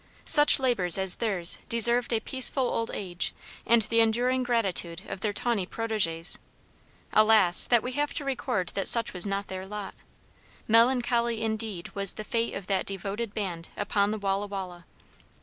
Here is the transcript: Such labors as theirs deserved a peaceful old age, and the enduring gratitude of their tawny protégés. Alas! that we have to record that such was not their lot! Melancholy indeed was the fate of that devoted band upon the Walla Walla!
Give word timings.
Such 0.25 0.57
labors 0.59 0.97
as 0.97 1.17
theirs 1.17 1.59
deserved 1.69 2.11
a 2.11 2.19
peaceful 2.19 2.67
old 2.67 2.89
age, 2.91 3.35
and 3.67 3.83
the 3.83 3.99
enduring 3.99 4.41
gratitude 4.41 5.03
of 5.07 5.19
their 5.19 5.31
tawny 5.31 5.67
protégés. 5.67 6.39
Alas! 7.13 7.65
that 7.65 7.83
we 7.83 7.91
have 7.91 8.11
to 8.15 8.25
record 8.25 8.69
that 8.69 8.87
such 8.87 9.13
was 9.13 9.27
not 9.27 9.45
their 9.47 9.63
lot! 9.63 9.93
Melancholy 10.67 11.43
indeed 11.43 11.93
was 11.93 12.13
the 12.13 12.23
fate 12.23 12.55
of 12.55 12.65
that 12.65 12.87
devoted 12.87 13.35
band 13.35 13.69
upon 13.77 14.09
the 14.09 14.17
Walla 14.17 14.47
Walla! 14.47 14.85